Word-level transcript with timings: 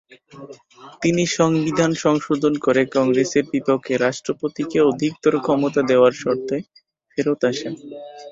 তিনি 1.01 1.23
সংবিধান 1.37 1.91
সংশোধন 2.03 2.53
করে 2.65 2.81
কংগ্রেসের 2.95 3.45
বিপক্ষে 3.51 3.93
রাষ্ট্রপতিকে 3.97 4.77
অধিকতর 4.91 5.33
ক্ষমতা 5.39 5.81
দেয়ার 5.89 6.13
শর্তে 6.21 6.55
ফেরত 7.11 7.41
আসেন। 7.51 7.73